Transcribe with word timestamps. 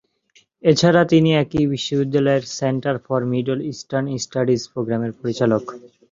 এছাড়া 0.63 1.01
তিনি 1.11 1.29
একই 1.43 1.65
বিশ্ববিদ্যালয়ের 1.73 2.43
centre 2.59 2.95
for 3.05 3.21
middle 3.31 3.59
eastern 3.71 4.07
studies 4.23 4.61
প্রোগ্রামের 4.73 5.11
পরিচালক। 5.19 5.63